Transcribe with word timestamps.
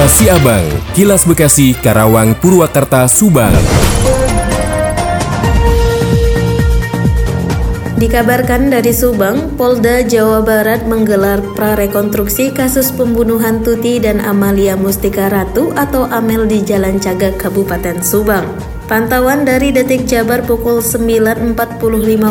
Kilas 0.00 0.16
Siabang, 0.16 0.66
Kilas 0.96 1.22
Bekasi, 1.28 1.76
Karawang, 1.76 2.32
Purwakarta, 2.32 3.04
Subang. 3.04 3.52
Dikabarkan 8.00 8.72
dari 8.72 8.96
Subang, 8.96 9.60
Polda 9.60 10.00
Jawa 10.00 10.40
Barat 10.40 10.88
menggelar 10.88 11.44
prarekonstruksi 11.52 12.56
kasus 12.56 12.96
pembunuhan 12.96 13.60
Tuti 13.60 14.00
dan 14.00 14.24
Amalia 14.24 14.72
Mustika 14.72 15.28
Ratu 15.28 15.68
atau 15.76 16.08
Amel 16.08 16.48
di 16.48 16.64
Jalan 16.64 16.96
Cagak, 16.96 17.36
Kabupaten 17.36 18.00
Subang. 18.00 18.79
Pantauan 18.90 19.46
dari 19.46 19.70
Detik 19.70 20.02
Jabar 20.02 20.42
pukul 20.42 20.82
9.45 20.82 21.54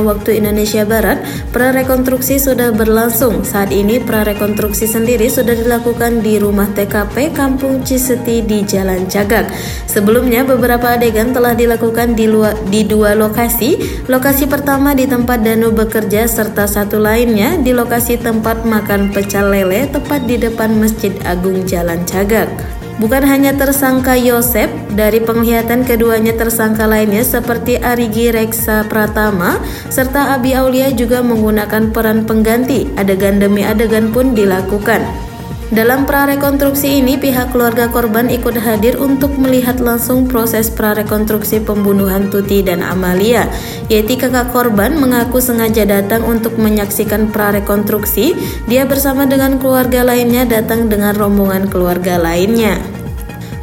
waktu 0.04 0.44
Indonesia 0.44 0.84
Barat, 0.84 1.24
prarekonstruksi 1.56 2.36
sudah 2.36 2.76
berlangsung. 2.76 3.48
Saat 3.48 3.72
ini 3.72 4.04
prarekonstruksi 4.04 4.84
sendiri 4.84 5.32
sudah 5.32 5.56
dilakukan 5.56 6.20
di 6.20 6.36
rumah 6.36 6.68
TKP 6.76 7.32
Kampung 7.32 7.88
Ciseti 7.88 8.44
di 8.44 8.68
Jalan 8.68 9.08
Cagak. 9.08 9.48
Sebelumnya 9.88 10.44
beberapa 10.44 11.00
adegan 11.00 11.32
telah 11.32 11.56
dilakukan 11.56 12.20
di, 12.20 12.28
luar, 12.28 12.60
di 12.68 12.84
dua 12.84 13.16
lokasi. 13.16 14.04
Lokasi 14.12 14.44
pertama 14.52 14.92
di 14.92 15.08
tempat 15.08 15.40
Danu 15.40 15.72
bekerja 15.72 16.28
serta 16.28 16.68
satu 16.68 17.00
lainnya 17.00 17.56
di 17.56 17.72
lokasi 17.72 18.20
tempat 18.20 18.68
makan 18.68 19.16
pecel 19.16 19.48
lele 19.48 19.88
tepat 19.88 20.28
di 20.28 20.36
depan 20.36 20.76
Masjid 20.76 21.16
Agung 21.24 21.64
Jalan 21.64 22.04
Cagak. 22.04 22.79
Bukan 23.00 23.24
hanya 23.24 23.56
tersangka 23.56 24.20
Yosep, 24.20 24.68
dari 24.92 25.24
penglihatan 25.24 25.88
keduanya 25.88 26.36
tersangka 26.36 26.84
lainnya 26.84 27.24
seperti 27.24 27.80
Arigi 27.80 28.28
Reksa 28.28 28.84
Pratama 28.92 29.56
serta 29.88 30.36
Abi 30.36 30.52
Aulia 30.52 30.92
juga 30.92 31.24
menggunakan 31.24 31.96
peran 31.96 32.28
pengganti. 32.28 32.92
Adegan 33.00 33.40
demi 33.40 33.64
adegan 33.64 34.12
pun 34.12 34.36
dilakukan. 34.36 35.29
Dalam 35.70 36.10
prarekonstruksi 36.10 36.98
ini, 36.98 37.22
pihak 37.22 37.54
keluarga 37.54 37.94
korban 37.94 38.26
ikut 38.26 38.58
hadir 38.58 38.98
untuk 38.98 39.38
melihat 39.38 39.78
langsung 39.78 40.26
proses 40.26 40.74
prarekonstruksi 40.74 41.62
pembunuhan 41.62 42.34
Tuti 42.34 42.66
dan 42.66 42.82
Amalia. 42.82 43.46
Yeti 43.86 44.18
kakak 44.18 44.50
korban 44.50 44.98
mengaku 44.98 45.38
sengaja 45.38 45.86
datang 45.86 46.26
untuk 46.26 46.58
menyaksikan 46.58 47.30
prarekonstruksi. 47.30 48.34
Dia 48.66 48.90
bersama 48.90 49.30
dengan 49.30 49.62
keluarga 49.62 50.02
lainnya 50.02 50.50
datang 50.50 50.90
dengan 50.90 51.14
rombongan 51.14 51.70
keluarga 51.70 52.18
lainnya. 52.18 52.99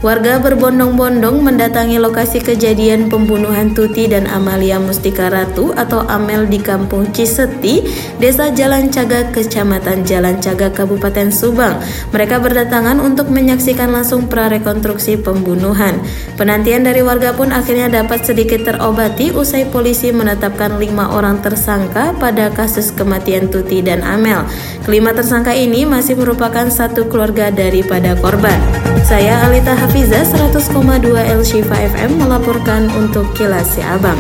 Warga 0.05 0.37
berbondong-bondong 0.45 1.41
mendatangi 1.41 1.97
lokasi 1.97 2.45
kejadian 2.45 3.09
pembunuhan 3.09 3.73
Tuti 3.73 4.05
dan 4.05 4.29
Amalia 4.29 4.77
Mustika 4.77 5.33
Ratu 5.33 5.73
atau 5.73 6.05
Amel 6.05 6.45
di 6.53 6.61
Kampung 6.61 7.09
Ciseti, 7.17 7.81
Desa 8.21 8.53
Jalan 8.53 8.93
Cagak, 8.93 9.33
Kecamatan 9.33 10.05
Jalan 10.05 10.37
Cagak, 10.45 10.77
Kabupaten 10.77 11.33
Subang. 11.33 11.81
Mereka 12.13 12.45
berdatangan 12.45 13.01
untuk 13.01 13.33
menyaksikan 13.33 13.89
langsung 13.89 14.29
prarekonstruksi 14.29 15.17
pembunuhan. 15.25 15.97
Penantian 16.37 16.85
dari 16.85 17.01
warga 17.01 17.33
pun 17.33 17.49
akhirnya 17.49 17.89
dapat 17.89 18.21
sedikit 18.21 18.69
terobati 18.69 19.33
usai 19.33 19.65
polisi 19.65 20.13
menetapkan 20.13 20.77
lima 20.77 21.09
orang 21.09 21.41
tersangka 21.41 22.13
pada 22.21 22.53
kasus 22.53 22.93
kematian 22.93 23.49
Tuti 23.49 23.81
dan 23.81 24.05
Amel. 24.05 24.45
Kelima 24.85 25.17
tersangka 25.17 25.57
ini 25.57 25.89
masih 25.89 26.21
merupakan 26.21 26.69
satu 26.69 27.09
keluarga 27.09 27.49
daripada 27.49 28.13
korban. 28.21 28.61
Saya 29.07 29.39
Alita 29.47 29.86
Hafiza 29.87 30.27
100,2 30.27 31.15
El 31.15 31.47
Shifa 31.47 31.79
FM 31.79 32.19
melaporkan 32.19 32.91
untuk 32.99 33.31
Kilas 33.39 33.79
Abang. 33.79 34.19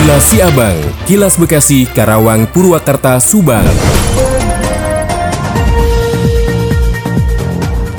Kilas 0.00 0.32
Abang, 0.40 0.80
Kilas 1.04 1.36
Bekasi, 1.36 1.84
Karawang, 1.92 2.48
Purwakarta, 2.48 3.20
Subang. 3.20 3.68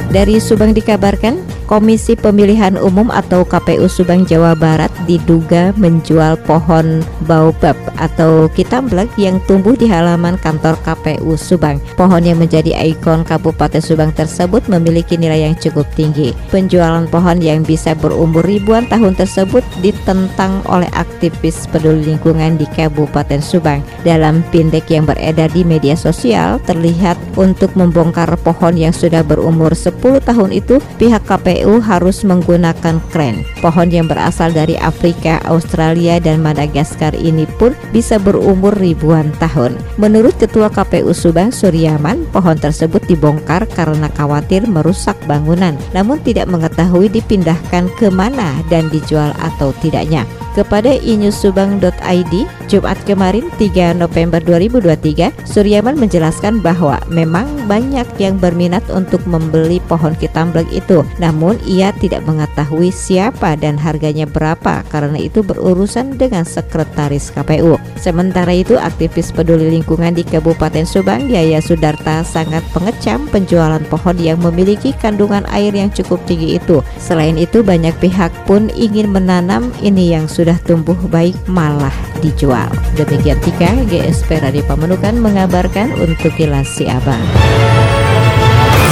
Dari 0.10 0.42
Subang 0.42 0.74
dikabarkan 0.74 1.38
Komisi 1.64 2.20
Pemilihan 2.20 2.76
Umum 2.76 3.08
atau 3.08 3.48
KPU 3.48 3.88
Subang 3.88 4.28
Jawa 4.28 4.52
Barat 4.52 4.92
diduga 5.08 5.72
menjual 5.80 6.36
pohon 6.44 7.00
baobab 7.24 7.80
atau 7.96 8.52
kitamblek 8.52 9.08
yang 9.16 9.40
tumbuh 9.48 9.72
di 9.72 9.88
halaman 9.88 10.36
kantor 10.44 10.76
KPU 10.84 11.40
Subang. 11.40 11.80
Pohon 11.96 12.20
yang 12.20 12.44
menjadi 12.44 12.76
ikon 12.92 13.24
Kabupaten 13.24 13.80
Subang 13.80 14.12
tersebut 14.12 14.68
memiliki 14.68 15.16
nilai 15.16 15.48
yang 15.48 15.56
cukup 15.56 15.88
tinggi. 15.96 16.36
Penjualan 16.52 17.08
pohon 17.08 17.40
yang 17.40 17.64
bisa 17.64 17.96
berumur 17.96 18.44
ribuan 18.44 18.84
tahun 18.92 19.16
tersebut 19.16 19.64
ditentang 19.80 20.60
oleh 20.68 20.92
aktivis 20.92 21.66
peduli 21.72 22.12
lingkungan 22.12 22.60
di 22.60 22.68
Kabupaten 22.68 23.40
Subang. 23.40 23.80
Dalam 24.04 24.44
pindek 24.52 24.92
yang 24.92 25.08
beredar 25.08 25.48
di 25.56 25.64
media 25.64 25.96
sosial 25.96 26.60
terlihat 26.68 27.16
untuk 27.40 27.72
membongkar 27.80 28.36
pohon 28.44 28.76
yang 28.76 28.92
sudah 28.92 29.24
berumur 29.24 29.72
10 29.72 30.20
tahun 30.28 30.52
itu 30.52 30.82
pihak 31.00 31.24
KPU 31.24 31.53
KPU 31.54 31.86
harus 31.86 32.26
menggunakan 32.26 32.98
kren. 33.14 33.46
Pohon 33.62 33.86
yang 33.94 34.10
berasal 34.10 34.50
dari 34.50 34.74
Afrika, 34.82 35.38
Australia, 35.46 36.18
dan 36.18 36.42
Madagaskar 36.42 37.14
ini 37.14 37.46
pun 37.62 37.78
bisa 37.94 38.18
berumur 38.18 38.74
ribuan 38.74 39.30
tahun. 39.38 39.78
Menurut 40.02 40.34
Ketua 40.42 40.74
KPU 40.74 41.14
Subang 41.14 41.54
Suryaman, 41.54 42.26
pohon 42.34 42.58
tersebut 42.58 43.06
dibongkar 43.06 43.70
karena 43.70 44.10
khawatir 44.18 44.66
merusak 44.66 45.14
bangunan, 45.30 45.78
namun 45.94 46.18
tidak 46.26 46.50
mengetahui 46.50 47.06
dipindahkan 47.14 47.86
ke 48.02 48.10
mana 48.10 48.58
dan 48.74 48.90
dijual 48.90 49.30
atau 49.38 49.70
tidaknya 49.78 50.26
kepada 50.54 50.94
inyusubang.id 50.94 52.34
Jumat 52.70 53.00
kemarin 53.06 53.50
3 53.60 53.98
November 53.98 54.40
2023 54.42 55.46
Suryaman 55.46 56.00
menjelaskan 56.00 56.64
bahwa 56.64 56.98
memang 57.12 57.46
banyak 57.70 58.08
yang 58.18 58.40
berminat 58.40 58.86
untuk 58.90 59.22
membeli 59.30 59.78
pohon 59.86 60.16
kitamblek 60.18 60.70
itu. 60.74 61.06
Namun 61.20 61.60
ia 61.68 61.92
tidak 62.00 62.26
mengetahui 62.26 62.90
siapa 62.90 63.58
dan 63.60 63.76
harganya 63.76 64.26
berapa 64.26 64.82
karena 64.90 65.20
itu 65.20 65.46
berurusan 65.46 66.16
dengan 66.18 66.48
sekretaris 66.48 67.34
KPU 67.34 67.78
sementara 68.04 68.52
itu 68.52 68.76
aktivis 68.76 69.32
peduli 69.32 69.72
lingkungan 69.72 70.12
di 70.12 70.28
Kabupaten 70.28 70.84
Subang 70.84 71.32
Yaya 71.32 71.64
Sudarta 71.64 72.20
sangat 72.28 72.60
pengecam 72.76 73.32
penjualan 73.32 73.80
pohon 73.88 74.20
yang 74.20 74.44
memiliki 74.44 74.92
kandungan 75.00 75.48
air 75.48 75.72
yang 75.72 75.88
cukup 75.88 76.20
tinggi 76.28 76.60
itu. 76.60 76.84
Selain 77.00 77.40
itu 77.40 77.64
banyak 77.64 77.96
pihak 78.04 78.36
pun 78.44 78.68
ingin 78.76 79.08
menanam 79.08 79.72
ini 79.80 80.12
yang 80.12 80.28
sudah 80.28 80.43
sudah 80.44 80.60
tumbuh 80.68 81.00
baik 81.08 81.40
malah 81.48 81.96
dijual. 82.20 82.68
Demikian 83.00 83.40
Tika, 83.40 83.72
GSP 83.88 84.44
Radio 84.44 84.60
Pamenukan 84.68 85.16
mengabarkan 85.16 85.96
untuk 85.96 86.36
Kilas 86.36 86.68
Si 86.68 86.84
Abang. 86.84 87.24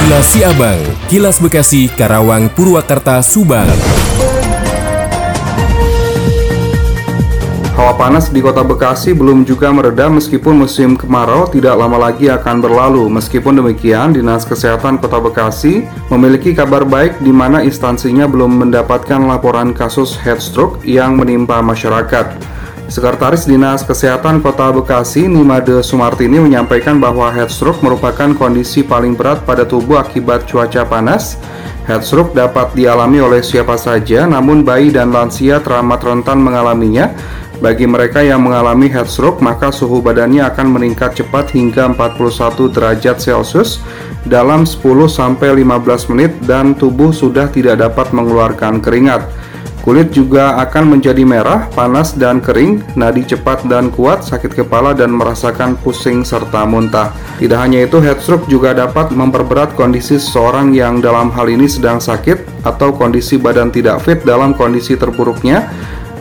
Kilas 0.00 0.32
Si 0.32 0.40
Abang, 0.40 0.80
Kilas 1.12 1.36
Bekasi, 1.36 1.92
Karawang, 1.92 2.48
Purwakarta, 2.56 3.20
Subang. 3.20 3.68
Hawa 7.82 7.98
panas 7.98 8.30
di 8.30 8.38
kota 8.38 8.62
Bekasi 8.62 9.10
belum 9.10 9.42
juga 9.42 9.66
mereda 9.74 10.06
meskipun 10.06 10.54
musim 10.54 10.94
kemarau 10.94 11.50
tidak 11.50 11.74
lama 11.74 11.98
lagi 11.98 12.30
akan 12.30 12.62
berlalu. 12.62 13.10
Meskipun 13.10 13.58
demikian, 13.58 14.14
Dinas 14.14 14.46
Kesehatan 14.46 15.02
Kota 15.02 15.18
Bekasi 15.18 15.82
memiliki 16.06 16.54
kabar 16.54 16.86
baik 16.86 17.18
di 17.18 17.34
mana 17.34 17.58
instansinya 17.66 18.30
belum 18.30 18.62
mendapatkan 18.62 19.26
laporan 19.26 19.74
kasus 19.74 20.14
head 20.14 20.38
stroke 20.38 20.78
yang 20.86 21.18
menimpa 21.18 21.58
masyarakat. 21.58 22.38
Sekretaris 22.86 23.50
Dinas 23.50 23.82
Kesehatan 23.82 24.46
Kota 24.46 24.70
Bekasi, 24.70 25.26
Nimade 25.26 25.82
Sumartini 25.82 26.38
menyampaikan 26.38 27.02
bahwa 27.02 27.34
head 27.34 27.50
stroke 27.50 27.82
merupakan 27.82 28.30
kondisi 28.38 28.86
paling 28.86 29.18
berat 29.18 29.42
pada 29.42 29.66
tubuh 29.66 29.98
akibat 29.98 30.46
cuaca 30.46 30.86
panas. 30.86 31.34
Head 31.90 32.06
stroke 32.06 32.30
dapat 32.30 32.78
dialami 32.78 33.18
oleh 33.18 33.42
siapa 33.42 33.74
saja, 33.74 34.22
namun 34.22 34.62
bayi 34.62 34.94
dan 34.94 35.10
lansia 35.10 35.58
teramat 35.58 35.98
rentan 35.98 36.38
mengalaminya 36.38 37.10
bagi 37.62 37.86
mereka 37.86 38.18
yang 38.26 38.42
mengalami 38.42 38.90
heat 38.90 39.06
stroke, 39.06 39.38
maka 39.38 39.70
suhu 39.70 40.02
badannya 40.02 40.42
akan 40.50 40.74
meningkat 40.74 41.14
cepat 41.14 41.54
hingga 41.54 41.94
41 41.94 42.74
derajat 42.74 43.22
Celcius 43.22 43.78
dalam 44.26 44.66
10-15 44.66 46.10
menit 46.10 46.34
dan 46.42 46.74
tubuh 46.74 47.14
sudah 47.14 47.46
tidak 47.54 47.78
dapat 47.78 48.10
mengeluarkan 48.10 48.82
keringat. 48.82 49.30
Kulit 49.82 50.14
juga 50.14 50.62
akan 50.62 50.94
menjadi 50.94 51.26
merah, 51.26 51.66
panas, 51.74 52.14
dan 52.14 52.38
kering, 52.38 52.86
nadi 52.94 53.26
cepat 53.26 53.66
dan 53.66 53.90
kuat, 53.90 54.22
sakit 54.22 54.54
kepala, 54.54 54.94
dan 54.94 55.10
merasakan 55.10 55.74
pusing 55.74 56.22
serta 56.22 56.62
muntah. 56.62 57.10
Tidak 57.42 57.58
hanya 57.58 57.82
itu, 57.82 57.98
heat 57.98 58.22
stroke 58.22 58.46
juga 58.46 58.78
dapat 58.78 59.10
memperberat 59.10 59.74
kondisi 59.74 60.22
seseorang 60.22 60.70
yang 60.70 61.02
dalam 61.02 61.34
hal 61.34 61.50
ini 61.50 61.66
sedang 61.66 61.98
sakit 61.98 62.62
atau 62.62 62.94
kondisi 62.94 63.42
badan 63.42 63.74
tidak 63.74 64.06
fit 64.06 64.22
dalam 64.22 64.54
kondisi 64.54 64.94
terburuknya, 64.94 65.66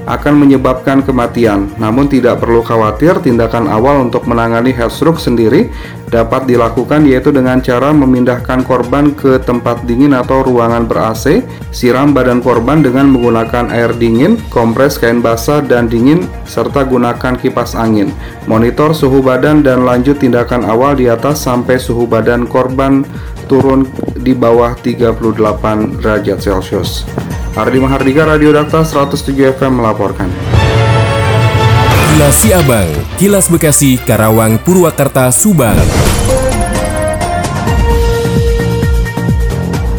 akan 0.09 0.33
menyebabkan 0.45 1.05
kematian. 1.05 1.69
Namun 1.77 2.09
tidak 2.09 2.41
perlu 2.41 2.65
khawatir, 2.65 3.21
tindakan 3.21 3.69
awal 3.69 4.01
untuk 4.09 4.25
menangani 4.25 4.73
heat 4.73 4.89
stroke 4.89 5.21
sendiri 5.21 5.69
dapat 6.11 6.43
dilakukan 6.43 7.07
yaitu 7.07 7.31
dengan 7.31 7.63
cara 7.63 7.95
memindahkan 7.95 8.67
korban 8.67 9.15
ke 9.15 9.39
tempat 9.39 9.87
dingin 9.87 10.11
atau 10.11 10.43
ruangan 10.43 10.83
ber-AC, 10.83 11.41
siram 11.71 12.11
badan 12.11 12.43
korban 12.43 12.83
dengan 12.83 13.07
menggunakan 13.15 13.71
air 13.71 13.95
dingin, 13.95 14.35
kompres 14.51 14.99
kain 14.99 15.23
basah 15.23 15.63
dan 15.63 15.87
dingin, 15.87 16.27
serta 16.43 16.83
gunakan 16.83 17.39
kipas 17.39 17.79
angin. 17.79 18.11
Monitor 18.45 18.91
suhu 18.91 19.23
badan 19.23 19.63
dan 19.63 19.87
lanjut 19.87 20.19
tindakan 20.19 20.67
awal 20.67 20.99
di 20.99 21.07
atas 21.07 21.47
sampai 21.47 21.79
suhu 21.79 22.03
badan 22.03 22.43
korban 22.43 23.07
turun 23.47 23.87
di 24.19 24.35
bawah 24.35 24.75
38 24.75 25.15
derajat 26.03 26.37
Celcius. 26.43 27.07
Ardi 27.51 27.83
Mahardika 27.83 28.23
Radio 28.23 28.55
Dakta 28.55 28.79
107 28.79 29.35
FM 29.59 29.83
melaporkan. 29.83 30.31
Kilas 32.15 32.39
Siabang, 32.39 32.87
Kilas 33.19 33.51
Bekasi, 33.51 33.99
Karawang, 33.99 34.55
Purwakarta, 34.63 35.27
Subang. 35.35 35.75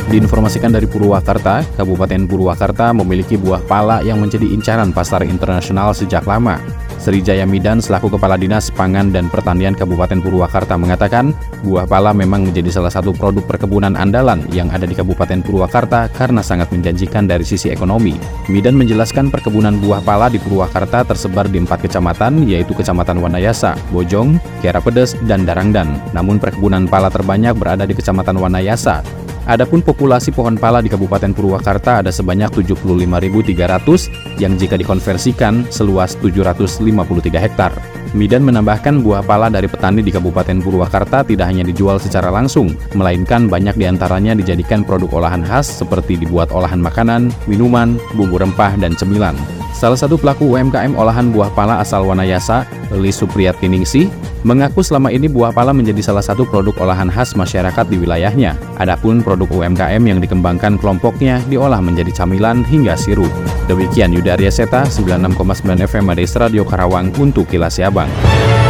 Diinformasikan 0.08 0.72
dari 0.72 0.88
Purwakarta, 0.88 1.60
Kabupaten 1.76 2.25
Purwakarta 2.25 2.96
memiliki 2.96 3.37
buah 3.37 3.60
pala 3.69 4.00
yang 4.00 4.16
menjadi 4.16 4.48
incaran 4.48 4.88
pasar 4.88 5.20
internasional 5.28 5.93
sejak 5.93 6.25
lama. 6.25 6.56
Srijaya 7.02 7.43
Midan 7.43 7.82
selaku 7.82 8.14
Kepala 8.14 8.38
Dinas 8.38 8.70
Pangan 8.70 9.10
dan 9.10 9.26
Pertanian 9.26 9.75
Kabupaten 9.75 10.22
Purwakarta 10.22 10.78
mengatakan, 10.78 11.34
buah 11.66 11.82
pala 11.82 12.14
memang 12.14 12.46
menjadi 12.46 12.70
salah 12.70 12.94
satu 12.94 13.10
produk 13.10 13.43
perkebunan 13.43 13.99
andalan 13.99 14.46
yang 14.54 14.70
ada 14.70 14.87
di 14.87 14.94
Kabupaten 14.94 15.43
Purwakarta 15.43 16.06
karena 16.14 16.46
sangat 16.46 16.70
menjanjikan 16.70 17.26
dari 17.26 17.43
sisi 17.43 17.75
ekonomi. 17.75 18.14
Midan 18.46 18.78
menjelaskan 18.78 19.34
perkebunan 19.34 19.82
buah 19.82 19.99
pala 20.06 20.31
di 20.31 20.38
Purwakarta 20.38 21.02
tersebar 21.02 21.50
di 21.50 21.58
empat 21.58 21.90
kecamatan, 21.90 22.46
yaitu 22.46 22.70
Kecamatan 22.70 23.19
Wanayasa, 23.19 23.75
Bojong, 23.90 24.38
Kiara 24.62 24.78
Pedes, 24.78 25.19
dan 25.26 25.43
Darangdan. 25.43 25.98
Namun 26.14 26.38
perkebunan 26.38 26.87
pala 26.87 27.10
terbanyak 27.10 27.58
berada 27.58 27.82
di 27.82 27.98
Kecamatan 27.98 28.38
Wanayasa, 28.38 29.02
Adapun 29.43 29.83
populasi 29.83 30.31
pohon 30.31 30.55
pala 30.55 30.79
di 30.79 30.87
Kabupaten 30.87 31.35
Purwakarta 31.35 31.99
ada 31.99 32.15
sebanyak 32.15 32.62
75.300 32.62 34.39
yang 34.39 34.55
jika 34.55 34.79
dikonversikan 34.79 35.67
seluas 35.67 36.15
753 36.23 37.43
hektar. 37.43 37.75
Midan 38.15 38.47
menambahkan 38.47 39.03
buah 39.03 39.25
pala 39.27 39.50
dari 39.50 39.67
petani 39.67 40.05
di 40.05 40.15
Kabupaten 40.15 40.62
Purwakarta 40.62 41.27
tidak 41.27 41.50
hanya 41.50 41.67
dijual 41.67 41.99
secara 41.99 42.31
langsung, 42.31 42.77
melainkan 42.94 43.50
banyak 43.50 43.75
di 43.75 43.91
antaranya 43.91 44.39
dijadikan 44.39 44.87
produk 44.87 45.11
olahan 45.19 45.43
khas 45.43 45.67
seperti 45.67 46.21
dibuat 46.21 46.55
olahan 46.55 46.79
makanan, 46.79 47.33
minuman, 47.50 47.99
bumbu 48.15 48.39
rempah, 48.39 48.79
dan 48.79 48.94
cemilan. 48.94 49.35
Salah 49.82 49.99
satu 49.99 50.14
pelaku 50.14 50.55
UMKM 50.55 50.94
olahan 50.94 51.34
buah 51.34 51.50
pala 51.58 51.82
asal 51.82 52.06
Wanayasa, 52.06 52.62
Li 52.94 53.11
Supriyatiningsih, 53.11 54.06
mengaku 54.46 54.79
selama 54.79 55.11
ini 55.11 55.26
buah 55.26 55.50
pala 55.50 55.75
menjadi 55.75 55.99
salah 55.99 56.23
satu 56.23 56.46
produk 56.46 56.70
olahan 56.87 57.11
khas 57.11 57.34
masyarakat 57.34 57.90
di 57.90 57.99
wilayahnya. 57.99 58.55
Adapun 58.79 59.26
produk 59.26 59.50
UMKM 59.50 59.99
yang 60.06 60.23
dikembangkan 60.23 60.79
kelompoknya 60.79 61.43
diolah 61.50 61.82
menjadi 61.82 62.14
camilan 62.14 62.62
hingga 62.62 62.94
sirup. 62.94 63.34
Demikian 63.67 64.14
Yudaria 64.14 64.55
Seta, 64.55 64.87
96,9 64.87 65.34
FM 65.82 66.14
Madis 66.14 66.38
Radio 66.38 66.62
Karawang 66.62 67.11
untuk 67.19 67.50
Kilas 67.50 67.75
Siabang. 67.75 68.62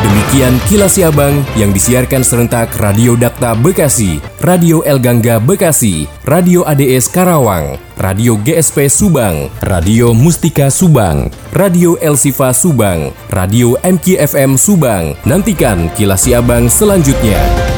Demikian 0.00 0.56
kilas 0.64 0.96
Siabang 0.96 1.44
yang 1.60 1.76
disiarkan 1.76 2.24
serentak 2.24 2.72
Radio 2.80 3.20
Dakta 3.20 3.52
Bekasi, 3.52 4.16
Radio 4.40 4.80
El 4.88 4.96
Gangga 4.96 5.36
Bekasi, 5.36 6.08
Radio 6.24 6.64
ADS 6.64 7.12
Karawang, 7.12 7.76
Radio 8.00 8.40
GSP 8.40 8.88
Subang, 8.88 9.52
Radio 9.60 10.16
Mustika 10.16 10.72
Subang, 10.72 11.28
Radio 11.52 12.00
El 12.00 12.16
Sifa 12.16 12.56
Subang, 12.56 13.12
Radio 13.28 13.76
MKFM 13.84 14.56
Subang. 14.56 15.12
Nantikan 15.28 15.92
kilas 15.92 16.24
Siabang 16.24 16.72
selanjutnya. 16.72 17.69